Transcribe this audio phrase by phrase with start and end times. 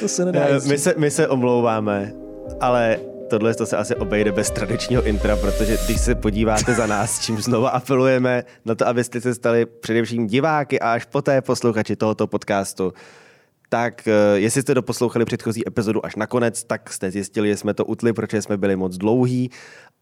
[0.00, 2.12] to se nedá my, se, my se omlouváme,
[2.60, 2.98] ale
[3.30, 7.36] tohle to se asi obejde bez tradičního intra, protože když se podíváte za nás, čím
[7.42, 12.92] znova apelujeme na to, abyste se stali především diváky a až poté posluchači tohoto podcastu,
[13.68, 17.84] tak eh, jestli jste doposlouchali předchozí epizodu až nakonec, tak jste zjistili, že jsme to
[17.84, 19.50] utli, protože jsme byli moc dlouhý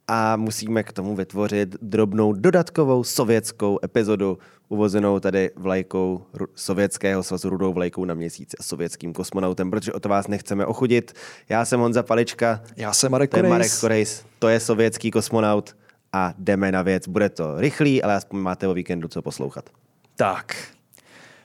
[0.09, 7.73] a musíme k tomu vytvořit drobnou dodatkovou sovětskou epizodu, uvozenou tady vlajkou sovětského svazu rudou
[7.73, 11.13] vlajkou na měsíci a sovětským kosmonautem, protože o to vás nechceme ochudit.
[11.49, 13.51] Já jsem Honza Palička, Já jsem Marek to je Korejs.
[13.51, 15.77] Marek Korejs, to je sovětský kosmonaut
[16.13, 17.09] a jdeme na věc.
[17.09, 19.71] Bude to rychlý, ale aspoň máte o víkendu co poslouchat.
[20.17, 20.57] Tak,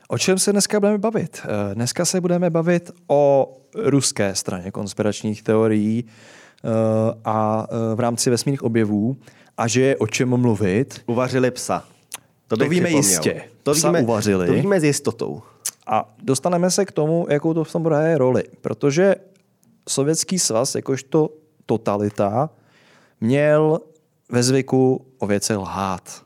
[0.08, 1.40] o čem se dneska budeme bavit?
[1.44, 6.04] Eh, Dneska se budeme bavit o ruské straně konspiračních teorií
[7.24, 9.16] a eh, v rámci vesmírných objevů
[9.56, 11.02] a že je o čem mluvit.
[11.06, 11.84] Uvařili psa.
[12.48, 13.10] To bych víme připomněl.
[13.10, 13.42] jistě.
[13.62, 14.46] To Psa víme, uvařili.
[14.46, 15.42] To víme s jistotou.
[15.86, 18.42] A dostaneme se k tomu, jakou to v tom hraje roli.
[18.60, 19.14] Protože
[19.88, 21.30] Sovětský svaz, jakožto
[21.66, 22.50] totalita,
[23.20, 23.80] měl
[24.28, 26.22] ve zvyku o věci lhát.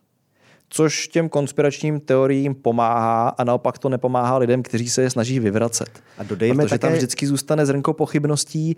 [0.69, 6.03] Což těm konspiračním teoriím pomáhá a naopak to nepomáhá lidem, kteří se je snaží vyvracet.
[6.19, 8.77] A dodejme Protože tam vždycky zůstane zrnko pochybností,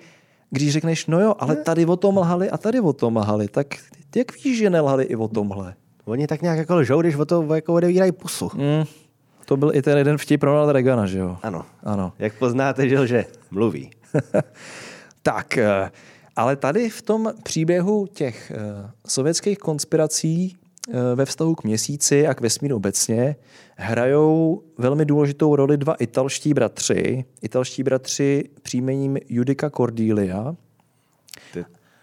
[0.50, 3.66] když řekneš, no jo, ale tady o tom lhali a tady o tom lhali, tak
[4.16, 5.74] jak víš, že nelhali i o tomhle?
[6.04, 8.50] Oni tak nějak jako lžou, když o to jako odevírají pusu.
[8.54, 8.84] Mm,
[9.44, 11.36] to byl i ten jeden vtip Ronalda Reagana, že jo?
[11.42, 11.64] Ano.
[11.82, 12.12] Ano.
[12.18, 13.24] Jak poznáte, že lže?
[13.50, 13.90] Mluví.
[15.22, 15.90] Tak, eh,
[16.36, 20.56] ale tady v tom příběhu těch eh, sovětských konspirací
[21.14, 23.36] ve vztahu k měsíci a k vesmíru obecně
[23.76, 27.24] hrajou velmi důležitou roli dva italští bratři.
[27.42, 30.56] Italští bratři příjmením Judica Cordelia.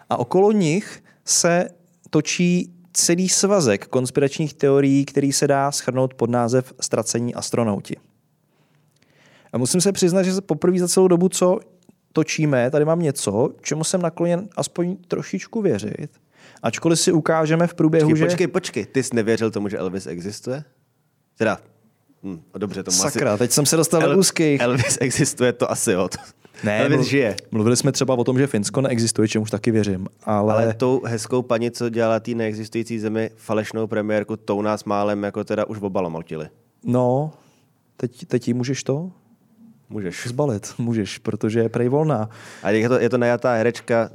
[0.09, 1.69] A okolo nich se
[2.09, 7.95] točí celý svazek konspiračních teorií, který se dá schrnout pod název Ztracení astronauti.
[9.53, 11.59] A musím se přiznat, že poprvé za celou dobu, co
[12.13, 16.09] točíme, tady mám něco, čemu jsem nakloněn aspoň trošičku věřit.
[16.63, 18.25] Ačkoliv si ukážeme v průběhu, Počkej, že...
[18.25, 18.85] počkej, počkej.
[18.85, 20.63] Ty jsi nevěřil tomu, že Elvis existuje?
[21.37, 21.57] Teda,
[22.23, 23.39] hm, dobře, tomu Sakra, asi...
[23.39, 24.61] teď jsem se dostal do úzkých.
[24.61, 26.09] Elvis existuje, to asi jo.
[26.63, 27.35] Ne, Elvis mluv- žije.
[27.51, 30.07] Mluvili jsme třeba o tom, že Finsko neexistuje, čemuž taky věřím.
[30.23, 35.23] Ale, Ale tou hezkou paní, co dělala té neexistující zemi falešnou premiérku, tou nás málem
[35.23, 36.49] jako teda už obalomotili.
[36.83, 37.33] no,
[37.97, 39.11] teď, teď jí můžeš to
[39.89, 40.27] Můžeš.
[40.27, 40.73] zbalit.
[40.77, 42.29] Můžeš, protože je prej volná.
[42.63, 44.09] A je to, je to najatá herečka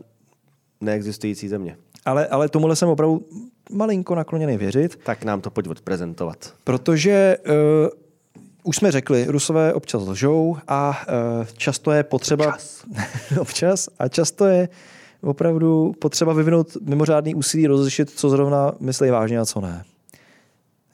[0.81, 1.77] neexistující země.
[2.09, 3.27] Ale, ale tomuhle jsem opravdu
[3.71, 6.55] malinko nakloněný věřit, Tak nám to pojď odprezentovat.
[6.65, 7.89] protože uh,
[8.63, 11.05] už jsme řekli, Rusové občas lžou a
[11.41, 12.47] uh, často je potřeba...
[12.47, 12.85] Občas.
[13.41, 13.89] občas.
[13.99, 14.69] A často je
[15.23, 19.85] opravdu potřeba vyvinout mimořádný úsilí rozlišit, co zrovna myslí vážně a co ne.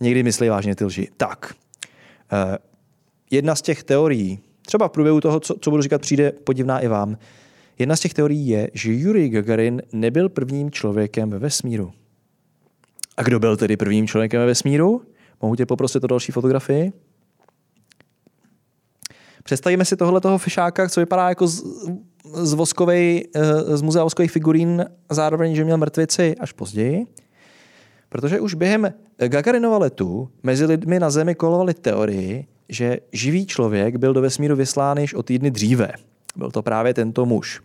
[0.00, 1.08] Někdy myslí vážně ty lži.
[1.16, 1.54] Tak,
[2.32, 2.56] uh,
[3.30, 6.88] jedna z těch teorií, třeba v průběhu toho, co, co budu říkat, přijde podivná i
[6.88, 7.16] vám.
[7.78, 11.92] Jedna z těch teorií je, že Yuri Gagarin nebyl prvním člověkem ve vesmíru.
[13.16, 15.02] A kdo byl tedy prvním člověkem ve vesmíru?
[15.42, 16.92] Mohu tě poprosit o další fotografii?
[19.44, 21.64] Představíme si tohle toho fišáka, co vypadá jako z,
[22.32, 27.06] z, voskovej, eh, z muzea voskových figurín, a zároveň, že měl mrtvici až později.
[28.08, 34.12] Protože už během Gagarinova letu mezi lidmi na Zemi kolovaly teorii, že živý člověk byl
[34.12, 35.92] do vesmíru vyslán již o týdny dříve.
[36.36, 37.60] Byl to právě tento muž.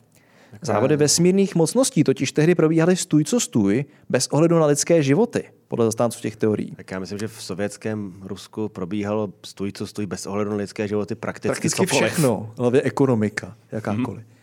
[0.62, 5.85] Závody vesmírných mocností totiž tehdy probíhaly stůj co stůj, bez ohledu na lidské životy, podle
[5.85, 6.72] zastánců těch teorií.
[6.75, 10.88] Tak já myslím, že v sovětském Rusku probíhalo stůj, co stůj, bez ohledu na lidské
[10.88, 12.03] životy prakticky, Prakticky cokoliv.
[12.12, 14.24] všechno, hlavně ekonomika, jakákoliv.
[14.24, 14.34] Hmm.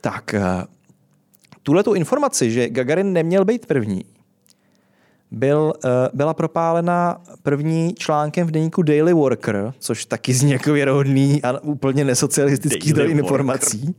[0.00, 0.42] Tak, eh,
[1.62, 4.04] tuhle tu informaci, že Gagarin neměl být první,
[5.34, 11.42] byl, eh, byla propálena první článkem v deníku Daily Worker, což taky zní jako věrohodný
[11.42, 13.24] a úplně nesocialistický Daily zdroj Worker.
[13.24, 13.94] informací.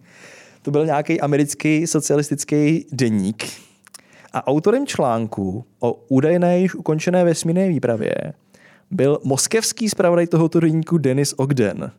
[0.62, 3.45] To byl nějaký americký socialistický deník.
[4.34, 8.16] A autorem článku o údajné již ukončené vesmírné výpravě
[8.91, 11.92] byl moskevský zpravodaj tohoto deníku Denis Ogden.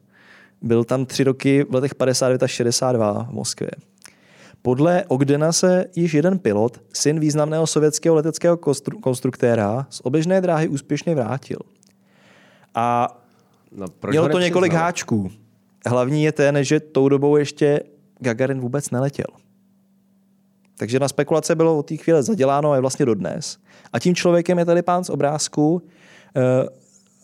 [0.63, 3.71] Byl tam tři roky v letech 59 až 62 v Moskvě.
[4.67, 10.69] Podle Ogdena se již jeden pilot, syn významného sovětského leteckého konstru- konstruktéra, z oběžné dráhy
[10.69, 11.59] úspěšně vrátil.
[12.75, 13.09] A
[13.73, 15.31] No, proč mělo to několik háčků.
[15.87, 17.81] Hlavní je ten, že tou dobou ještě
[18.19, 19.27] Gagarin vůbec neletěl.
[20.79, 23.59] Takže na spekulace bylo od té chvíle zaděláno a je vlastně dodnes.
[23.93, 25.83] A tím člověkem je tady pán z obrázku
[26.37, 26.41] eh,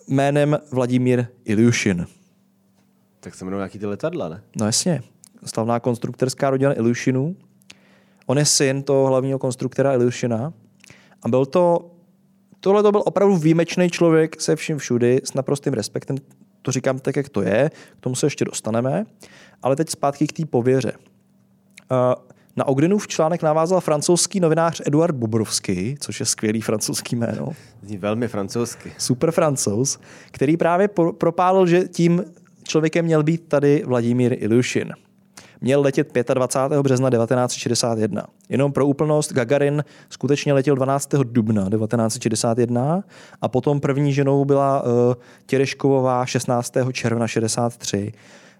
[0.08, 2.06] jménem Vladimír Ilyushin.
[3.20, 4.42] Tak se jmenují nějaký ty letadla, ne?
[4.56, 5.02] No jasně,
[5.44, 7.36] slavná konstruktorská rodina Ilyushinů.
[8.26, 10.52] On je syn toho hlavního konstruktora Ilyushina
[11.22, 11.92] a byl to
[12.62, 16.16] tohle to byl opravdu výjimečný člověk se vším všudy, s naprostým respektem.
[16.62, 19.04] To říkám tak, jak to je, k tomu se ještě dostaneme.
[19.62, 20.92] Ale teď zpátky k té pověře.
[20.92, 22.14] Uh,
[22.56, 27.48] na Ogrinův článek navázal francouzský novinář Eduard Bobrovský, což je skvělý francouzský jméno.
[27.82, 28.92] Zní velmi francouzsky.
[28.98, 29.98] Super francouz,
[30.30, 32.24] který právě propálil, že tím
[32.62, 34.92] člověkem měl být tady Vladimír Ilyushin.
[35.62, 36.82] Měl letět 25.
[36.82, 38.26] března 1961.
[38.48, 41.08] Jenom pro úplnost, Gagarin skutečně letěl 12.
[41.14, 43.04] dubna 1961
[43.40, 44.90] a potom první ženou byla uh,
[45.46, 46.74] Těreškovová 16.
[46.92, 48.12] června 63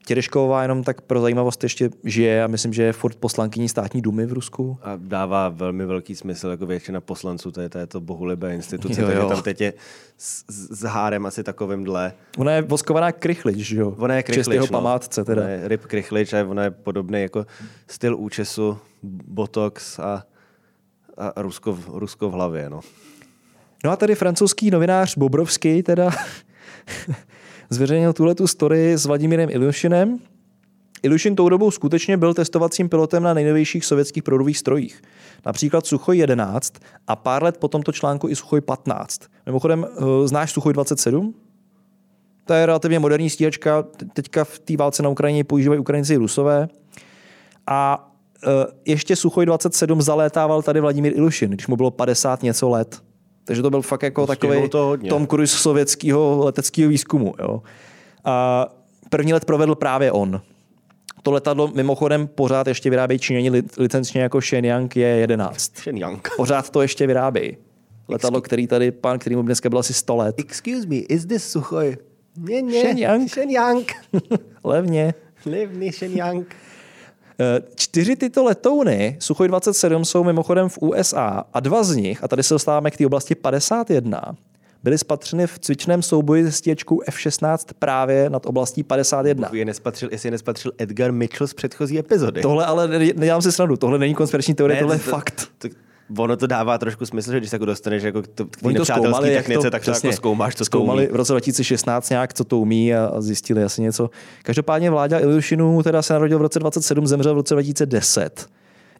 [0.07, 4.27] Těrešková jenom tak pro zajímavost ještě žije a myslím, že je furt poslankyní státní dumy
[4.27, 4.79] v Rusku.
[4.83, 9.15] A dává velmi velký smysl, jako většina poslanců to je to bohulibé instituce, jo, jo.
[9.15, 9.73] takže tam teď je
[10.19, 12.13] s, s hárem asi takovýmhle.
[12.39, 13.95] Ona je voskovaná krychlič, že jo?
[13.99, 14.67] Ona je krychlič, no.
[14.67, 15.43] památce teda.
[15.43, 17.47] Ona je ryb krychlič a ona je podobný jako
[17.87, 20.25] styl účesu, botox a,
[21.17, 22.81] a Rusko, v, Rusko v hlavě, no.
[23.85, 26.11] No a tady francouzský novinář Bobrovský teda
[27.73, 30.19] zveřejnil tuhle tu story s Vladimírem Ilyushinem.
[31.03, 35.03] Ilyushin tou dobou skutečně byl testovacím pilotem na nejnovějších sovětských prodových strojích.
[35.47, 36.75] Například Suchoj 11
[37.07, 39.21] a pár let po tomto článku i Suchoj 15.
[39.47, 41.35] Mimochodem, eh, znáš Suchoj 27?
[42.45, 43.85] To je relativně moderní stíhačka.
[44.13, 46.69] Teďka v té válce na Ukrajině používají Ukrajinci i Rusové.
[47.67, 48.11] A
[48.47, 48.49] eh,
[48.85, 53.03] ještě Suchoj 27 zalétával tady Vladimír Ilušin, když mu bylo 50 něco let.
[53.45, 54.69] Takže to byl fakt jako takový
[55.09, 57.35] Tom Cruise sovětského leteckého výzkumu.
[57.39, 57.63] Jo.
[58.25, 58.67] A
[59.11, 60.41] první let provedl právě on.
[61.23, 65.77] To letadlo mimochodem pořád ještě vyrábějí Číňani licenčně jako Shenyang je 11.
[65.79, 66.29] Shenyang.
[66.37, 67.57] Pořád to ještě vyrábějí.
[68.09, 70.35] Letadlo, který tady, pán, který mu dneska byl asi 100 let.
[70.39, 71.97] Excuse me, is this Suchoj?
[72.37, 72.81] Ne, ne.
[72.81, 73.29] Shenyang.
[73.31, 73.93] Shenyang.
[74.65, 75.15] Levně.
[75.47, 76.57] Levný Shenyang.
[77.75, 82.43] Čtyři tyto letouny Suchoj 27 jsou mimochodem v USA a dva z nich, a tady
[82.43, 84.37] se dostáváme k té oblasti 51,
[84.83, 89.49] byly spatřeny v cvičném souboji se stíhačkou F-16 právě nad oblastí 51.
[89.53, 92.41] Je nespatřil, jestli je nespatřil Edgar Mitchell z předchozí epizody.
[92.41, 95.49] Tohle ale nedělám si snadu, tohle není konspirační teorie, ne, tohle je to, fakt.
[95.59, 95.75] To, to,
[96.19, 99.71] ono to dává trošku smysl, že když se jako dostaneš jako k té nepřátelské technice,
[99.71, 103.65] tak přesně, jako zkoumáš, co zkoumali v roce 2016 nějak, co to umí a zjistili
[103.65, 104.11] asi něco.
[104.43, 108.47] Každopádně vláda Ilyushinu teda se narodil v roce 27, zemřel v roce 2010.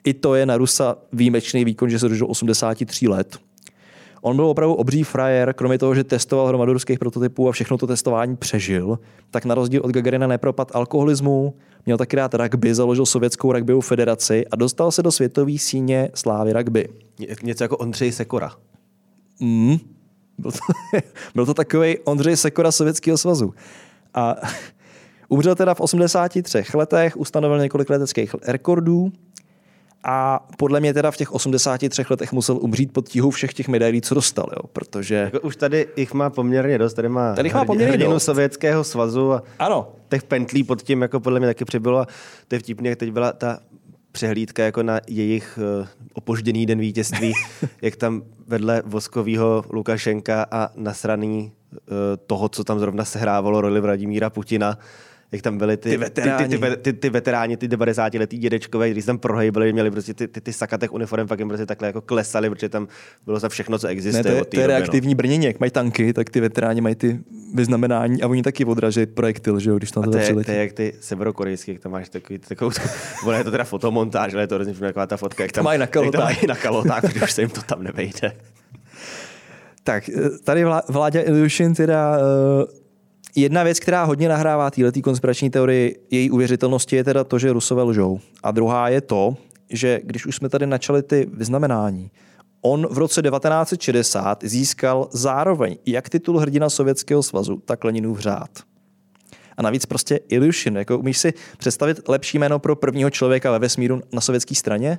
[0.05, 3.39] I to je na Rusa výjimečný výkon, že se dožil 83 let.
[4.25, 7.87] On byl opravdu obří frajer, kromě toho, že testoval hromadu ruských prototypů a všechno to
[7.87, 8.99] testování přežil,
[9.31, 11.55] tak na rozdíl od Gagarina nepropad alkoholismu,
[11.87, 16.53] měl taky rád rugby, založil sovětskou rugbyovou federaci a dostal se do světové síně slávy
[16.53, 16.89] rugby.
[17.43, 18.53] Něco jako Ondřej Sekora.
[19.41, 19.77] Mm.
[20.39, 20.59] Byl to,
[21.35, 23.55] byl to takový Ondřej Sekora Sovětského svazu.
[24.15, 24.37] A
[25.29, 29.13] umřel teda v 83 letech, ustanovil několik leteckých rekordů,
[30.05, 34.01] a podle mě teda v těch 83 letech musel umřít pod tíhou všech těch medailí,
[34.01, 35.15] co dostal, jo, protože...
[35.15, 38.25] Jako už tady jich má poměrně dost, tady má, tady má poměrně dost.
[38.25, 39.93] Sovětského svazu a ano.
[40.09, 42.07] těch pentlí pod tím jako podle mě taky přibylo a
[42.49, 43.59] to je vtipný, jak teď byla ta
[44.13, 47.33] přehlídka jako na jejich uh, opožděný den vítězství,
[47.83, 51.79] jak tam vedle voskového Lukašenka a nasraný uh,
[52.27, 54.79] toho, co tam zrovna sehrávalo roli Vladimíra Putina,
[55.33, 58.91] jak tam byli ty, ty veteráni, ty, ty, ty, ty, veteráni, ty 90 letý dědečkové,
[58.91, 62.01] kteří tam prohejbali, měli prostě ty, ty, ty sakatech uniform, pak jim prostě takhle jako
[62.01, 62.89] klesali, protože tam
[63.25, 64.23] bylo za všechno, co existuje.
[64.25, 65.17] Ne, to je, to je reaktivní no.
[65.17, 67.21] brnění, jak mají tanky, tak ty veteráni mají ty
[67.55, 70.59] vyznamenání a oni taky odraží projektil, že jo, když tam to, to, je, to je
[70.59, 72.71] jak ty severokorejské, jak tam máš takový, takovou,
[73.27, 75.79] ono je to teda fotomontáž, ale je to hrozně taková ta fotka, jak tam, mají
[75.79, 76.25] na kalotách.
[76.25, 78.33] mají na kalotách, protože už se jim to tam nevejde.
[79.85, 80.11] Tak,
[80.45, 82.82] tady vládě Ilyushin teda uh,
[83.37, 87.83] Jedna věc, která hodně nahrává této konspirační teorii, její uvěřitelnosti, je teda to, že Rusové
[87.83, 88.21] lžou.
[88.43, 89.37] A druhá je to,
[89.71, 92.11] že když už jsme tady načali ty vyznamenání,
[92.61, 98.51] on v roce 1960 získal zároveň jak titul hrdina Sovětského svazu, tak Leninův řád.
[99.57, 104.01] A navíc prostě Ilyushin, jako umíš si představit lepší jméno pro prvního člověka ve vesmíru
[104.13, 104.99] na sovětské straně?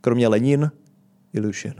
[0.00, 0.70] Kromě Lenin,
[1.32, 1.74] Ilyushin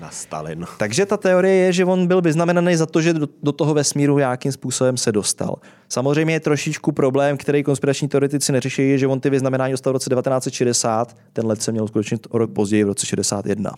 [0.00, 0.66] na Stalin.
[0.78, 4.18] Takže ta teorie je, že on byl vyznamenaný za to, že do, do toho vesmíru
[4.18, 5.56] nějakým způsobem se dostal.
[5.88, 9.96] Samozřejmě je trošičku problém, který konspirační teoretici neřeší, je, že on ty vyznamenání dostal v
[9.96, 13.70] roce 1960, ten let se měl skutečně o rok později, v roce 61.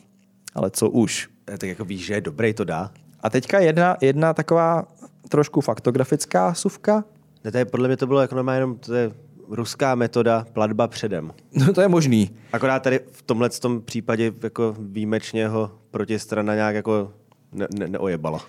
[0.54, 1.28] Ale co už?
[1.50, 2.90] E, tak jako víš, že je dobrý, to dá.
[3.20, 4.84] A teďka jedna, jedna taková
[5.28, 7.04] trošku faktografická suvka.
[7.44, 9.12] Ne, to je, podle mě to bylo jako normálně jenom, to je
[9.50, 11.32] ruská metoda platba předem.
[11.54, 12.30] No to je možný.
[12.52, 17.12] Akorát tady v tomhle tom případě jako výjimečně ho protistrana nějak jako
[17.52, 18.40] ne, ne, neojebala.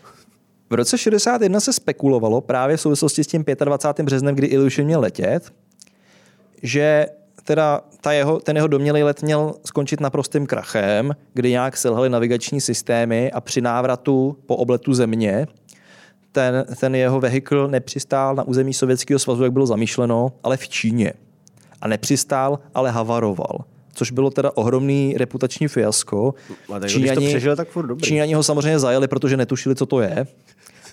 [0.70, 4.06] V roce 61 se spekulovalo právě v souvislosti s tím 25.
[4.06, 5.54] březnem, kdy Ilyushin měl letět,
[6.64, 7.06] že
[7.44, 12.62] teda ta jeho, ten jeho domělý let měl skončit naprostým krachem, kdy nějak selhaly navigační
[12.62, 15.48] systémy a při návratu po obletu země
[16.32, 21.14] ten, ten jeho vehikl nepřistál na území Sovětského svazu, jak bylo zamýšleno, ale v Číně.
[21.82, 26.34] A nepřistál, ale havaroval což bylo teda ohromný reputační fiasko.
[26.74, 28.08] A tak Číňani, přežil, tak furt dobrý.
[28.08, 30.28] Číňani ho samozřejmě zajeli, protože netušili, co to je.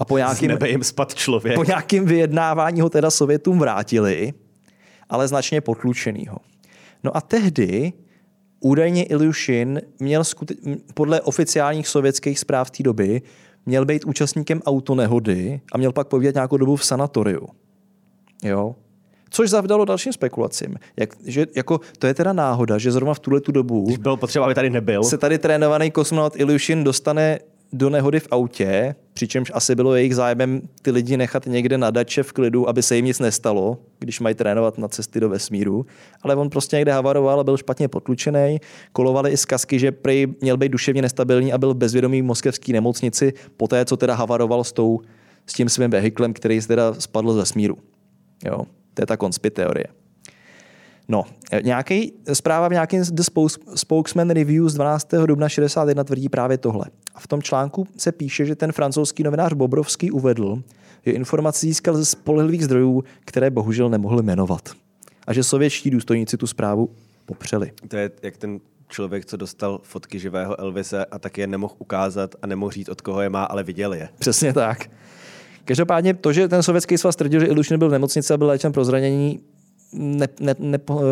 [0.01, 1.55] A po nějakým, nebe jim spad člověk.
[1.55, 4.33] po nějakým vyjednávání ho teda Sovětům vrátili,
[5.09, 6.37] ale značně potlučenýho.
[7.05, 7.93] No a tehdy
[8.61, 13.23] údajně Ilyushin měl skute- podle oficiálních sovětských zpráv té doby
[13.69, 17.49] měl být účastníkem autonehody a měl pak povídat nějakou dobu v sanatoriu.
[18.45, 18.75] Jo?
[19.31, 20.75] Což zavdalo dalším spekulacím.
[20.97, 24.17] Jak, že, jako, to je teda náhoda, že zrovna v tuhle tu dobu Když bylo
[24.17, 25.05] potřeba, aby tady nebyl.
[25.05, 27.39] se tady trénovaný kosmonaut Ilyushin dostane
[27.73, 32.23] do nehody v autě, přičemž asi bylo jejich zájmem ty lidi nechat někde na dače
[32.23, 35.87] v klidu, aby se jim nic nestalo, když mají trénovat na cesty do vesmíru.
[36.23, 38.61] Ale on prostě někde havaroval a byl špatně potlučený.
[38.93, 42.73] Kolovaly i zkazky, že prej měl být duševně nestabilní a byl v bezvědomí v moskevské
[42.73, 45.01] nemocnici, poté co teda havaroval s, tou,
[45.47, 47.79] s tím svým vehiklem, který teda spadl z vesmíru.
[48.45, 48.63] Jo,
[48.95, 49.87] to je ta konspit teorie.
[51.11, 51.25] No,
[51.63, 53.23] nějaký, zpráva v nějakém The
[53.75, 55.09] Spokesman Review z 12.
[55.27, 56.87] dubna 61 tvrdí právě tohle.
[57.15, 60.63] A v tom článku se píše, že ten francouzský novinář Bobrovský uvedl,
[61.07, 64.69] že informace získal ze spolehlivých zdrojů, které bohužel nemohl jmenovat.
[65.27, 66.91] A že sovětští důstojníci tu zprávu
[67.27, 67.73] popřeli.
[67.89, 72.35] To je jak ten člověk, co dostal fotky živého Elvise a tak je nemohl ukázat
[72.43, 74.09] a nemohl říct, od koho je má, ale viděl je.
[74.19, 74.91] Přesně tak.
[75.65, 78.73] Každopádně to, že ten sovětský svaz tvrdil, že Ilušin byl v nemocnici a byl léčen
[78.73, 79.41] pro zranění,
[79.93, 81.03] ne, ne, nepo,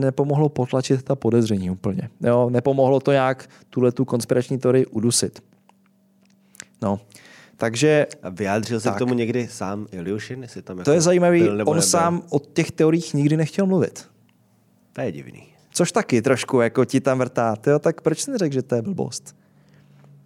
[0.00, 2.10] nepomohlo potlačit ta podezření úplně.
[2.20, 5.42] Jo, nepomohlo to nějak tuhle tu konspirační teorii udusit.
[6.82, 7.00] No,
[7.56, 8.06] takže...
[8.22, 8.96] A vyjádřil se tak.
[8.96, 10.42] k tomu někdy sám Ilyushin?
[10.42, 11.82] Jestli tam jako to je zajímavý, byl, on nebyl?
[11.82, 14.06] sám o těch teoriích nikdy nechtěl mluvit.
[14.92, 15.42] To je divný.
[15.72, 17.56] Což taky trošku jako ti tam vrtá.
[17.56, 19.36] Tyjo, tak proč jsi neřekl, že to je blbost?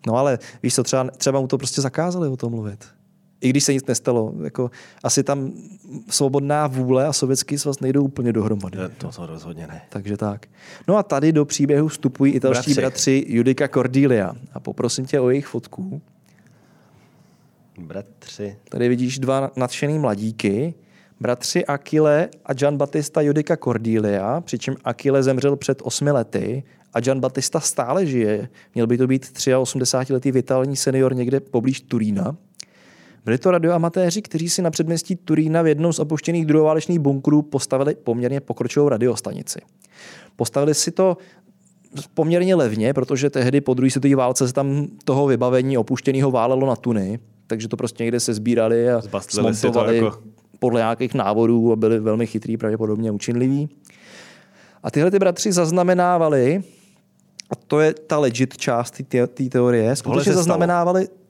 [0.07, 2.85] No ale víš co, třeba, třeba mu to prostě zakázali o tom mluvit.
[3.43, 4.35] I když se nic nestalo.
[4.45, 4.71] Jako,
[5.03, 5.53] asi tam
[6.09, 8.79] svobodná vůle a sovětský svaz nejdou úplně dohromady.
[8.79, 9.83] To, to, to rozhodně ne.
[9.89, 10.47] Takže tak.
[10.89, 12.81] No a tady do příběhu vstupují italští Bratři.
[12.81, 14.33] bratři Judika Cordelia.
[14.53, 16.03] A poprosím tě o jejich fotku.
[17.79, 18.57] Bratři.
[18.69, 20.75] Tady vidíš dva nadšený mladíky,
[21.21, 26.63] bratři Akile a Gian Battista Judika Cordelia, přičem Akile zemřel před osmi lety
[26.95, 28.49] a Gian Battista stále žije.
[28.75, 32.37] Měl by to být 83-letý vitální senior někde poblíž Turína.
[33.25, 37.95] Byli to radioamatéři, kteří si na předměstí Turína v jednom z opuštěných druhoválečných bunkrů postavili
[37.95, 39.59] poměrně pokročilou radiostanici.
[40.37, 41.17] Postavili si to
[42.15, 46.77] poměrně levně, protože tehdy po druhé světové válce se tam toho vybavení opuštěného válelo na
[46.77, 50.19] tuny, takže to prostě někde se sbírali a Zbastlili smontovali jako-
[50.59, 53.69] podle nějakých návodů a byli velmi chytrý, pravděpodobně učinliví.
[54.83, 56.63] A tyhle ty bratři zaznamenávali,
[57.51, 61.22] a to je ta legit část té teorie, skutečně stalo.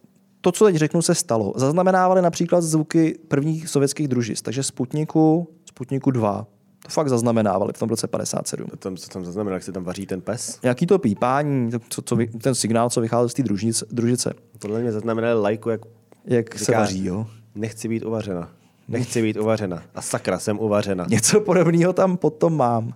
[0.42, 1.52] To, co teď řeknu, se stalo.
[1.56, 6.46] Zaznamenávali například zvuky prvních sovětských družic, takže Sputniku, Sputniku 2.
[6.82, 8.66] To fakt zaznamenávali v tom roce 57.
[8.70, 10.58] To tam, co tam zaznamená, jak se tam vaří ten pes.
[10.62, 14.80] Jaký to pípání, to, co, co, ten signál, co vychází z té družice, družice, Podle
[14.80, 15.80] mě zaznamenali lajku, jak
[16.24, 17.26] jak se Říká- vaří, jo?
[17.54, 18.50] nechci být uvařena.
[18.88, 19.82] Nechci být uvařena.
[19.94, 21.06] A sakra, jsem uvařena.
[21.08, 22.92] Něco podobného tam potom mám.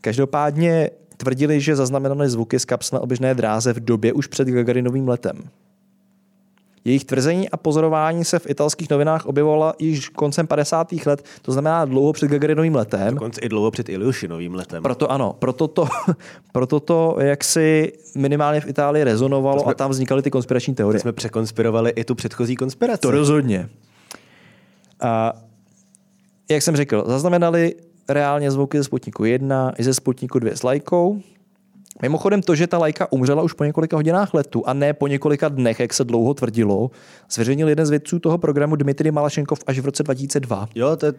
[0.00, 5.08] Každopádně tvrdili, že zaznamenali zvuky z kapsle na oběžné dráze v době už před Gagarinovým
[5.08, 5.36] letem.
[6.84, 10.92] Jejich tvrzení a pozorování se v italských novinách objevovala již koncem 50.
[11.06, 13.14] let, to znamená dlouho před Gagarinovým letem.
[13.14, 14.82] Dokonce i dlouho před Ilyushinovým letem.
[14.82, 15.86] Proto ano, proto to,
[16.52, 21.00] proto to jaksi minimálně v Itálii rezonovalo jsme- a tam vznikaly ty konspirační teorie.
[21.00, 23.00] jsme překonspirovali i tu předchozí konspiraci.
[23.00, 23.68] To rozhodně.
[25.00, 25.32] A
[26.50, 27.74] jak jsem řekl, zaznamenali
[28.08, 31.20] reálně zvuky ze Sputniku 1 i ze Sputniku 2 s lajkou.
[32.02, 35.48] Mimochodem to, že ta lajka umřela už po několika hodinách letu a ne po několika
[35.48, 36.90] dnech, jak se dlouho tvrdilo,
[37.30, 40.68] zveřejnil jeden z vědců toho programu Dmitry Malašenkov až v roce 2002.
[40.74, 41.12] Jo, to je,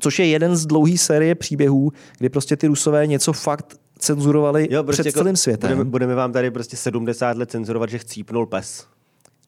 [0.00, 4.84] Což je jeden z dlouhý série příběhů, kdy prostě ty rusové něco fakt cenzurovali jo,
[4.84, 5.70] prostě před celým světem.
[5.70, 8.86] Budeme, budeme, vám tady prostě 70 let cenzurovat, že chcípnul pes.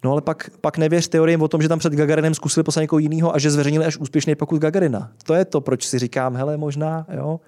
[0.04, 2.99] No ale pak, pak nevěř teoriím o tom, že tam před Gagarinem zkusili poslat někoho
[2.99, 5.12] jiného a že zveřejnili až úspěšný pokus Gagarina.
[5.25, 7.40] To je to, proč si říkám, hele, možná, jo.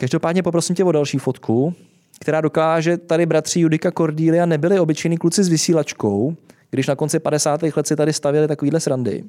[0.00, 1.74] Každopádně poprosím tě o další fotku,
[2.20, 6.36] která dokáže, že tady bratři Judika Cordelia nebyli obyčejní kluci s vysílačkou,
[6.70, 7.62] když na konci 50.
[7.62, 9.24] let si tady stavěli takovýhle srandy.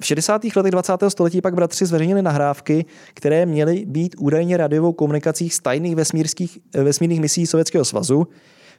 [0.00, 0.42] V 60.
[0.56, 0.92] letech 20.
[1.08, 2.84] století pak bratři zveřejnili nahrávky,
[3.14, 8.28] které měly být údajně radiovou komunikací z tajných vesmírských, vesmírných misí Sovětského svazu,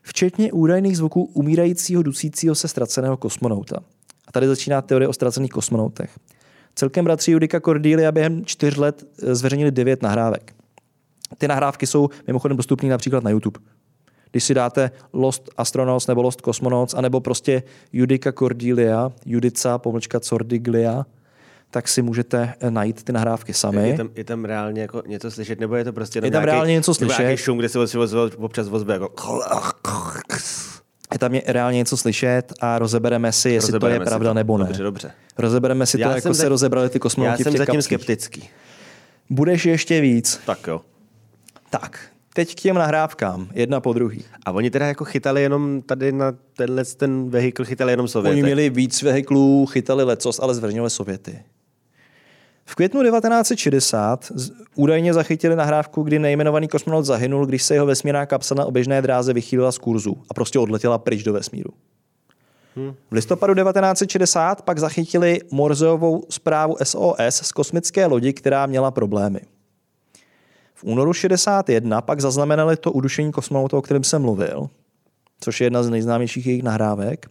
[0.01, 3.77] včetně údajných zvuků umírajícího, dusícího se ztraceného kosmonauta.
[4.27, 6.19] A tady začíná teorie o ztracených kosmonautech.
[6.75, 10.55] Celkem bratři Judika Cordelia během čtyř let eh, zveřejnili devět nahrávek.
[11.38, 13.60] Ty nahrávky jsou mimochodem dostupné například na YouTube.
[14.32, 17.63] Když si dáte Lost Astronauts nebo Lost Cosmonauts, anebo prostě
[17.94, 21.05] Judica Cordelia, Judica, pomlčka Cordiglia,
[21.70, 23.89] tak si můžete eh, najít ty nahrávky sami.
[23.89, 26.46] Je tam, je tam reálně jako něco slyšet, nebo je to prostě Je tam nějaký,
[26.46, 27.20] reálně něco slyšet.
[27.22, 29.39] nějaký šum, kde se občas, občas ozve jako...
[31.13, 34.33] Je tam je reálně něco slyšet a rozebereme si, jestli to je Rozebereme pravda to.
[34.33, 34.65] nebo ne.
[34.65, 35.12] Dobře, dobře.
[35.38, 37.75] Rozebereme si to, Já jako jsem se rozebrali ty Já kosmonauti v jsem těch zatím
[37.75, 37.83] kapslích.
[38.00, 38.50] skeptický.
[39.29, 40.39] Budeš ještě víc.
[40.45, 40.81] Tak jo.
[41.69, 42.00] Tak,
[42.33, 44.24] teď k těm nahrávkám, jedna po druhý.
[44.45, 48.33] A oni teda jako chytali jenom tady na tenhle ten vehikl, chytali jenom Sověty.
[48.33, 51.39] Oni měli víc vehiklů, chytali lecos, ale zveřejnili Sověty.
[52.67, 58.25] V květnu 1960 z- údajně zachytili nahrávku, kdy nejmenovaný kosmonaut zahynul, když se jeho vesmírná
[58.25, 61.69] kapsla na oběžné dráze vychýlila z kurzu a prostě odletěla pryč do vesmíru.
[63.12, 69.39] V listopadu 1960 pak zachytili Morzeovou zprávu SOS z kosmické lodi, která měla problémy.
[70.74, 74.69] V únoru 61 pak zaznamenali to udušení kosmonauta, o kterém jsem mluvil,
[75.39, 77.25] což je jedna z nejznámějších jejich nahrávek.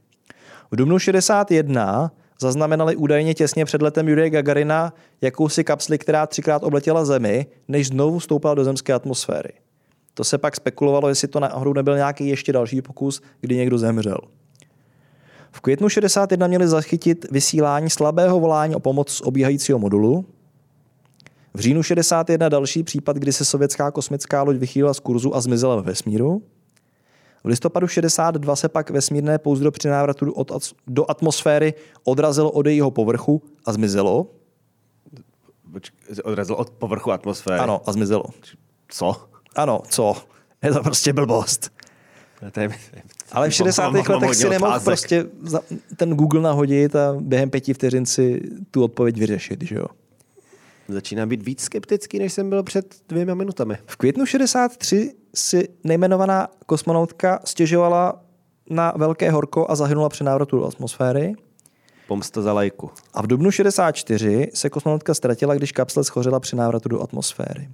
[0.70, 7.04] V dubnu 61 zaznamenali údajně těsně před letem Jurije Gagarina jakousi kapsli, která třikrát obletěla
[7.04, 9.52] Zemi, než znovu vstoupila do zemské atmosféry.
[10.14, 14.18] To se pak spekulovalo, jestli to náhodou nebyl nějaký ještě další pokus, kdy někdo zemřel.
[15.52, 20.24] V květnu 61 měli zachytit vysílání slabého volání o pomoc z obíhajícího modulu.
[21.54, 25.76] V říjnu 61 další případ, kdy se sovětská kosmická loď vychýlila z kurzu a zmizela
[25.76, 26.42] ve vesmíru.
[27.44, 31.74] V listopadu 62 se pak vesmírné pouzdro při návratu od, do atmosféry
[32.04, 34.26] odrazilo od jejího povrchu a zmizelo.
[35.72, 35.90] Poč-
[36.24, 37.58] Odrazil od povrchu atmosféry.
[37.58, 38.24] Ano, a zmizelo.
[38.88, 39.16] Co?
[39.56, 40.14] Ano, co?
[40.62, 41.70] Je to prostě blbost.
[42.52, 42.68] To je,
[43.32, 43.82] Ale v 60.
[43.82, 44.84] Mám- mám letech si nemohl otázek.
[44.86, 45.26] prostě
[45.96, 49.86] ten Google nahodit a během pěti vteřin si tu odpověď vyřešit, že jo?
[50.88, 53.78] Začíná být víc skeptický, než jsem byl před dvěma minutami.
[53.86, 58.22] V květnu 63 si nejmenovaná kosmonautka stěžovala
[58.70, 61.34] na velké horko a zahynula při návratu do atmosféry.
[62.08, 62.90] Pomsta za lajku.
[63.14, 67.68] A v dubnu 64 se kosmonautka ztratila, když kapsle schořela při návratu do atmosféry.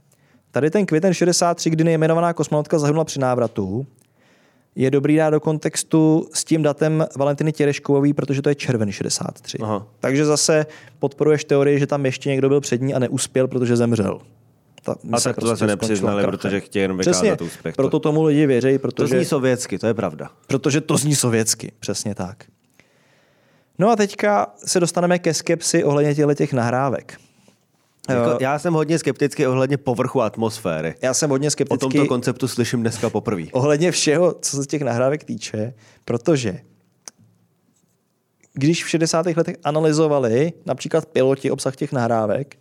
[0.50, 3.86] Tady ten květen 63, kdy nejmenovaná kosmonautka zahynula při návratu,
[4.74, 9.58] je dobrý dát do kontextu s tím datem Valentiny Těreškový, protože to je červen 63.
[9.58, 9.86] Aha.
[10.00, 10.66] Takže zase
[10.98, 14.20] podporuješ teorii, že tam ještě někdo byl před ní a neuspěl, protože zemřel.
[14.82, 17.74] Ta, A tak to zase nepřiznali, protože chtějí jenom Přesně, vykázat úspěch.
[17.76, 19.16] proto tomu lidi věří, To protože...
[19.16, 20.30] zní sovětsky, to je pravda.
[20.46, 22.44] Protože to zní sovětsky, přesně tak.
[23.78, 27.16] No a teďka se dostaneme ke skepsi ohledně těchto těch nahrávek.
[28.08, 28.38] Jako, Jo.
[28.40, 30.94] já jsem hodně skeptický ohledně povrchu atmosféry.
[31.02, 33.42] Já jsem hodně O skeptický tomto konceptu slyším dneska poprvé.
[33.52, 36.58] ohledně všeho, co se těch nahrávek týče, protože
[38.52, 39.26] když v 60.
[39.26, 42.56] letech analyzovali například piloti obsah těch nahrávek,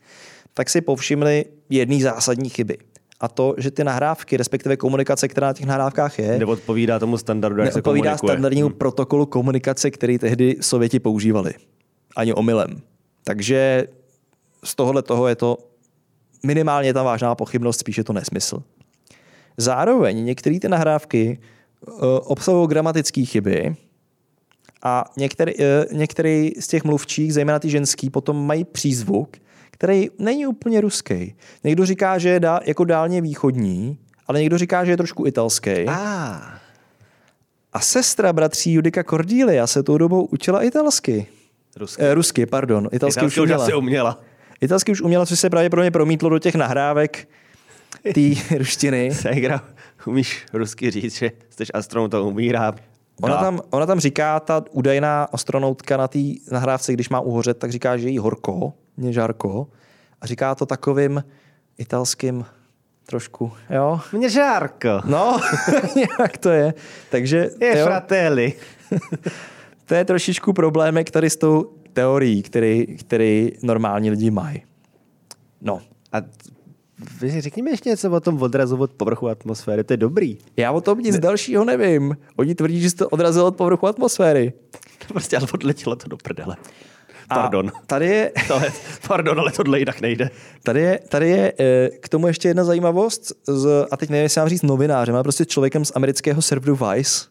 [0.59, 2.77] tak si povšimli jedné zásadní chyby.
[3.19, 7.61] A to, že ty nahrávky, respektive komunikace, která na těch nahrávkách je, Neodpovídá tomu standardu,
[7.61, 8.17] jak se komunikuje.
[8.17, 11.53] standardnímu protokolu komunikace, který tehdy Sověti používali.
[12.15, 12.81] Ani omylem.
[13.23, 13.87] Takže
[14.63, 15.57] z tohohle toho je to
[16.43, 18.63] minimálně ta vážná pochybnost, spíše to nesmysl.
[19.57, 21.39] Zároveň některé ty nahrávky
[21.87, 21.93] uh,
[22.23, 23.75] obsahují gramatické chyby
[24.83, 25.65] a některý, uh,
[25.97, 29.37] některý z těch mluvčích, zejména ty ženský, potom mají přízvuk,
[29.79, 31.35] který není úplně ruský.
[31.63, 35.71] Někdo říká, že je dá, jako dálně východní, ale někdo říká, že je trošku italský.
[35.87, 36.59] Ah,
[37.73, 41.25] A sestra bratří Judika Cordelia se tou dobou učila italsky.
[41.75, 42.01] rusky.
[42.01, 42.89] Eh, rusky, pardon.
[42.91, 43.63] Italsky, Italsky už už uměla.
[43.63, 44.21] asi uměla.
[44.61, 47.27] Italsky už uměla, což se pravděpodobně promítlo do těch nahrávek
[48.13, 48.21] té
[48.57, 49.11] ruštiny.
[49.13, 49.61] Segra,
[50.05, 52.75] umíš rusky říct, že jsi astronaut a umírá.
[53.21, 56.19] Ona tam, ona tam říká, ta údajná astronautka na té
[56.51, 59.67] nahrávce, když má uhořet, tak říká, že jí horko, mě žárko.
[60.21, 61.23] A říká to takovým
[61.77, 62.45] italským
[63.05, 63.99] trošku, jo?
[64.13, 65.01] Mě žárko.
[65.05, 65.39] No,
[65.95, 66.73] nějak to je.
[67.11, 68.53] Takže Je jo, fratelli.
[69.85, 74.63] to je trošičku problémek tady s tou teorií, který, který normální lidi mají.
[75.61, 76.17] No, A
[77.39, 80.37] řekni mi ještě něco o tom odrazu od povrchu atmosféry, to je dobrý.
[80.57, 81.21] já o tom nic ne.
[81.21, 82.17] dalšího nevím.
[82.35, 84.53] Oni tvrdí, že to odrazilo od povrchu atmosféry.
[85.07, 86.55] Prostě ale odletělo to do prdele.
[87.29, 87.71] A Pardon.
[87.87, 88.71] Tady je, Ale,
[89.07, 90.29] pardon, ale tohle jinak nejde.
[90.63, 94.41] tady je, tady je eh, k tomu ještě jedna zajímavost, z, a teď nevím, jestli
[94.41, 97.25] mám říct novinářem, ale prostě člověkem z amerického serveru Vice.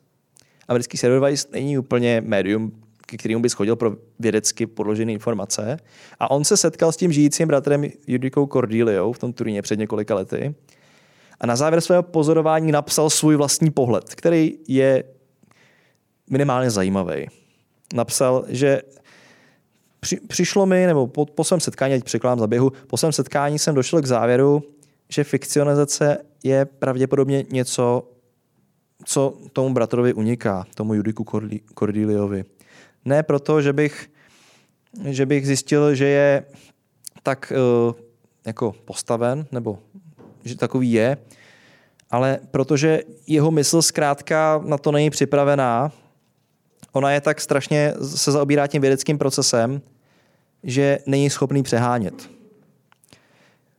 [0.68, 2.72] Americký server Vice není úplně médium,
[3.08, 5.76] ke kterému by schodil pro vědecky podložené informace.
[6.18, 10.14] A on se setkal s tím žijícím bratrem Judikou Cordeliou v tom Turíně před několika
[10.14, 10.54] lety.
[11.40, 15.04] A na závěr svého pozorování napsal svůj vlastní pohled, který je
[16.30, 17.26] minimálně zajímavý.
[17.94, 18.82] Napsal, že
[20.00, 23.58] při, přišlo mi, nebo po, po svém setkání, ať překládám za běhu, po svém setkání
[23.58, 24.62] jsem došel k závěru,
[25.08, 28.08] že fikcionizace je pravděpodobně něco,
[29.04, 31.26] co tomu bratrovi uniká, tomu Judiku
[31.78, 32.44] Cordiliovi.
[33.08, 34.10] Ne proto, že bych,
[35.04, 36.44] že bych zjistil, že je
[37.22, 37.94] tak uh,
[38.46, 39.78] jako postaven, nebo
[40.44, 41.16] že takový je,
[42.10, 45.92] ale protože jeho mysl zkrátka na to není připravená,
[46.92, 49.80] ona je tak strašně, se zaobírá tím vědeckým procesem,
[50.62, 52.30] že není schopný přehánět.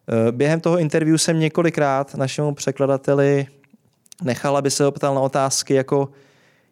[0.09, 3.47] Eh, během toho interview jsem několikrát našemu překladateli
[4.23, 6.09] nechal, aby se optal na otázky jako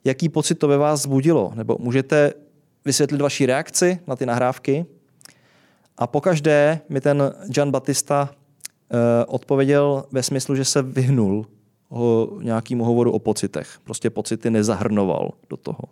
[0.08, 2.34] jaký pocit to ve vás zbudilo, nebo můžete
[2.88, 4.86] vysvětlit vaši reakci na ty nahrávky.
[5.97, 11.45] A pokaždé mi ten Gian Batista eh, odpověděl ve smyslu, že se vyhnul
[11.89, 13.80] ho nějakému hovoru o pocitech.
[13.84, 15.84] Prostě pocity nezahrnoval do toho.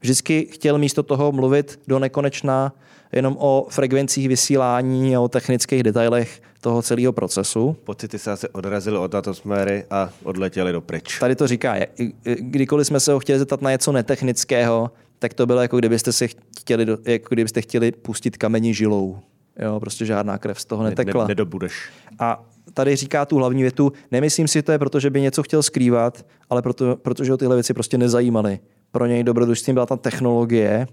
[0.00, 2.72] Vždycky chtěl místo toho mluvit do nekonečna
[3.12, 7.76] jenom o frekvencích vysílání a o technických detailech toho celého procesu.
[7.84, 11.18] Pocity se asi odrazily od atmosféry a odletěly do pryč.
[11.18, 11.76] Tady to říká,
[12.24, 16.28] kdykoliv jsme se ho chtěli zeptat na něco netechnického, tak to bylo jako kdybyste si
[16.60, 19.18] chtěli, jako kdybyste chtěli pustit kamení žilou.
[19.58, 21.24] Jo, prostě žádná krev z toho netekla.
[21.24, 21.90] Ne, ne, nedobudeš.
[22.18, 25.62] A tady říká tu hlavní větu, nemyslím si to je proto, že by něco chtěl
[25.62, 28.58] skrývat, ale proto, protože ho tyhle věci prostě nezajímaly.
[28.92, 30.86] Pro něj dobrodružstvím byla ta technologie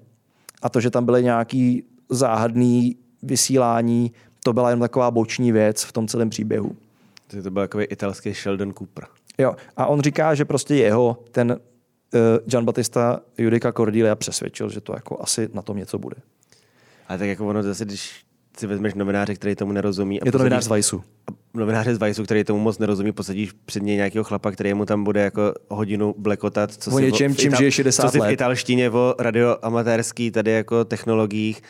[0.61, 4.11] a to, že tam byly nějaký záhadný vysílání,
[4.43, 6.75] to byla jen taková boční věc v tom celém příběhu.
[7.43, 9.05] To byl takový italský Sheldon Cooper.
[9.37, 11.59] Jo, a on říká, že prostě jeho ten
[12.13, 16.15] uh, Gian Battista Judica Cordelia přesvědčil, že to jako asi na tom něco bude.
[17.07, 18.27] Ale tak jako ono zase, když
[18.59, 20.21] si vezmeš novináře, který tomu nerozumí.
[20.21, 21.03] A je to novinář z Vajsu.
[21.53, 25.03] Novináře z Vajsu, který tomu moc nerozumí, posadíš před něj nějakého chlapa, který mu tam
[25.03, 29.15] bude jako hodinu blekotat, co o něčem, čím žije 60 co si v italštině o
[29.19, 31.61] radioamatérský tady jako technologiích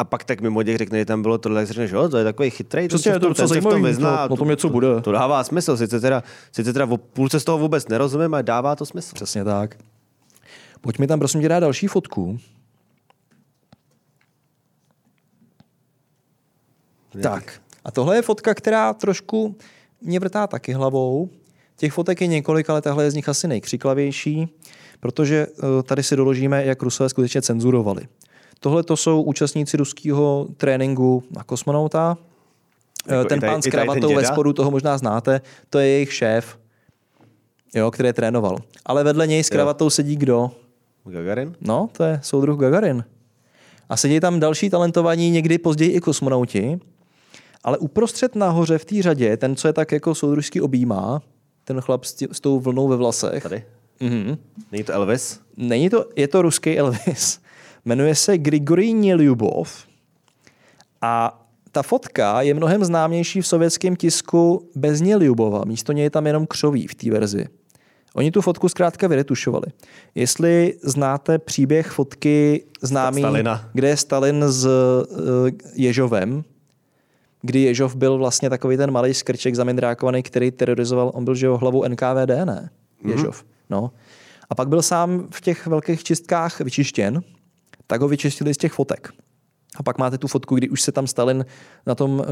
[0.00, 2.50] a pak tak mimo těch řekne, že tam bylo tohle, řekneš, že to je takový
[2.50, 4.86] chytrý, Přesně, to, to, to v tom vyzná, no, to, něco bude.
[4.86, 8.42] To, to, dává smysl, sice teda, sice teda o půlce z toho vůbec nerozumím, ale
[8.42, 9.14] dává to smysl.
[9.14, 9.76] Přesně tak.
[10.80, 12.38] Pojď mi tam prosím tě dát další fotku.
[17.22, 17.60] Tak.
[17.84, 19.56] A tohle je fotka, která trošku
[20.00, 21.28] mě vrtá taky hlavou.
[21.76, 24.48] Těch fotek je několik, ale tahle je z nich asi nejkřiklavější,
[25.00, 28.08] protože eh, tady si doložíme, jak Rusové skutečně cenzurovali.
[28.60, 32.18] Tohle to jsou účastníci ruského tréninku na kosmonauta.
[33.08, 36.58] Jako ten pán s kravatou ve spodu, toho možná znáte, to je jejich šéf,
[37.74, 38.58] jo, který je trénoval.
[38.86, 39.90] Ale vedle něj s kravatou jo.
[39.90, 40.50] sedí kdo?
[41.04, 41.56] Gagarin?
[41.60, 43.04] No, to je soudruh Gagarin.
[43.88, 46.80] A sedí tam další talentovaní, někdy později i kosmonauti.
[47.64, 51.22] Ale uprostřed nahoře v té řadě, ten, co je tak jako soudružský objímá,
[51.64, 53.42] ten chlap s, tě, s tou vlnou ve vlasech.
[53.42, 53.64] Tady?
[54.00, 54.38] Mhm.
[54.72, 55.40] Není to Elvis?
[55.56, 57.40] Není to, je to ruský Elvis.
[57.84, 59.86] Jmenuje se Grigory Něljubov
[61.02, 61.40] a
[61.72, 65.64] ta fotka je mnohem známější v sovětském tisku bez Něljubova.
[65.64, 67.46] Místo něj je tam jenom křoví v té verzi.
[68.14, 69.66] Oni tu fotku zkrátka vyretušovali.
[70.14, 73.70] Jestli znáte příběh fotky známý, Stalina.
[73.72, 76.44] kde je Stalin s uh, Ježovem,
[77.42, 81.56] kdy Ježov byl vlastně takový ten malý skrček zamindrákovaný, který terorizoval, on byl že jo
[81.56, 82.70] hlavou NKVD, ne?
[83.02, 83.12] Mhm.
[83.12, 83.42] Ježov.
[83.42, 83.46] Mm-hmm.
[83.70, 83.90] No.
[84.50, 87.22] A pak byl sám v těch velkých čistkách vyčištěn,
[87.90, 89.12] tak ho vyčistili z těch fotek.
[89.76, 91.44] A pak máte tu fotku, kdy už se tam Stalin
[91.86, 92.24] na tom uh,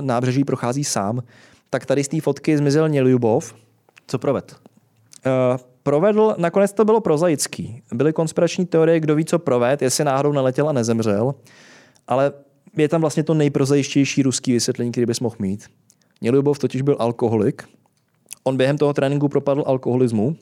[0.00, 1.22] nábřeží prochází sám.
[1.70, 3.54] Tak tady z té fotky zmizel Něljubov.
[4.06, 4.56] Co proved?
[5.26, 5.32] Uh,
[5.82, 7.82] provedl, nakonec to bylo prozaický.
[7.92, 11.34] Byly konspirační teorie, kdo ví, co proved, jestli náhodou neletěl a nezemřel.
[12.08, 12.32] Ale
[12.76, 15.66] je tam vlastně to nejprozajištější ruský vysvětlení, který bys mohl mít.
[16.22, 17.64] Něljubov totiž byl alkoholik.
[18.44, 20.36] On během toho tréninku propadl alkoholismu